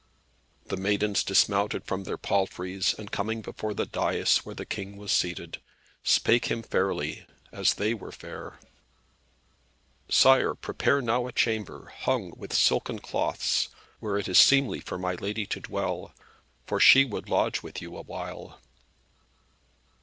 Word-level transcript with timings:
The 0.65 0.77
maidens 0.77 1.23
dismounted 1.23 1.83
from 1.85 2.05
their 2.05 2.17
palfreys, 2.17 2.95
and 2.97 3.11
coming 3.11 3.43
before 3.43 3.75
the 3.75 3.85
dais 3.85 4.43
where 4.43 4.55
the 4.55 4.65
King 4.65 4.97
was 4.97 5.11
seated, 5.11 5.59
spake 6.03 6.45
him 6.45 6.63
fairly, 6.63 7.27
as 7.51 7.75
they 7.75 7.93
were 7.93 8.11
fair. 8.11 8.57
"Sire, 10.09 10.55
prepare 10.55 11.03
now 11.03 11.27
a 11.27 11.31
chamber, 11.31 11.93
hung 11.99 12.33
with 12.35 12.51
silken 12.51 12.97
cloths, 12.97 13.69
where 13.99 14.17
it 14.17 14.27
is 14.27 14.39
seemly 14.39 14.79
for 14.79 14.97
my 14.97 15.13
lady 15.13 15.45
to 15.45 15.59
dwell; 15.59 16.15
for 16.65 16.79
she 16.79 17.05
would 17.05 17.29
lodge 17.29 17.61
with 17.61 17.79
you 17.79 17.95
awhile." 17.95 18.59